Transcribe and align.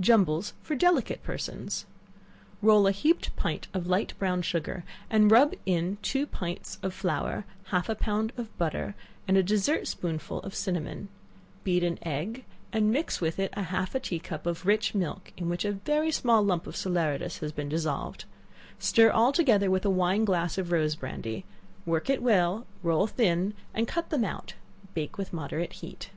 Jumbles 0.00 0.54
for 0.62 0.74
Delicate 0.74 1.22
Persons. 1.22 1.84
Roll 2.62 2.86
a 2.86 2.90
heaped 2.90 3.36
pint 3.36 3.68
of 3.74 3.86
light 3.86 4.18
brown 4.18 4.40
sugar, 4.40 4.82
and 5.10 5.30
rub 5.30 5.52
it 5.52 5.60
in 5.66 5.98
two 6.00 6.26
pints 6.26 6.78
or 6.82 6.88
flour, 6.88 7.44
half 7.64 7.90
a 7.90 7.94
pound 7.94 8.32
of 8.38 8.56
butter, 8.56 8.94
and 9.28 9.36
a 9.36 9.42
dessert 9.42 9.86
spoonful 9.86 10.38
of 10.38 10.54
cinnamon; 10.54 11.10
beat 11.64 11.84
an 11.84 11.98
egg, 12.00 12.46
and 12.72 12.90
mix 12.92 13.16
it 13.20 13.36
with 13.36 13.52
half 13.54 13.94
a 13.94 14.00
tea 14.00 14.18
cup 14.18 14.46
of 14.46 14.64
rich 14.64 14.94
milk 14.94 15.34
(in 15.36 15.50
which 15.50 15.66
a 15.66 15.72
very 15.72 16.10
small 16.10 16.42
lump 16.42 16.66
of 16.66 16.74
salaeratus 16.76 17.40
has 17.40 17.52
been 17.52 17.68
dissolved;) 17.68 18.24
stir 18.78 19.10
all 19.10 19.32
together 19.32 19.70
with 19.70 19.84
a 19.84 19.90
wine 19.90 20.24
glass 20.24 20.56
of 20.56 20.72
rose 20.72 20.96
brandy; 20.96 21.44
work 21.84 22.08
it 22.08 22.22
well, 22.22 22.66
roll 22.82 23.06
thin 23.06 23.52
and 23.74 23.86
cut 23.86 24.08
them 24.08 24.24
out 24.24 24.54
bake 24.94 25.18
with 25.18 25.34
moderate 25.34 25.74
heat. 25.74 26.08